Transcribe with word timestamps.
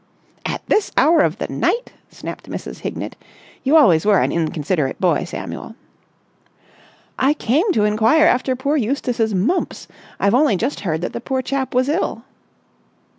"At 0.47 0.63
this 0.65 0.91
hour 0.97 1.19
of 1.21 1.37
the 1.37 1.47
night!" 1.47 1.93
snapped 2.09 2.49
Mrs. 2.49 2.79
Hignett. 2.79 3.15
"You 3.63 3.77
always 3.77 4.03
were 4.03 4.19
an 4.19 4.31
inconsiderate 4.31 4.99
boy, 4.99 5.25
Samuel." 5.25 5.75
"I 7.19 7.35
came 7.35 7.71
to 7.73 7.83
inquire 7.85 8.25
after 8.25 8.55
poor 8.55 8.77
Eustace's 8.77 9.35
mumps. 9.35 9.87
I've 10.19 10.33
only 10.33 10.57
just 10.57 10.79
heard 10.79 11.01
that 11.01 11.13
the 11.13 11.21
poor 11.21 11.43
chap 11.43 11.75
was 11.75 11.87
ill." 11.87 12.23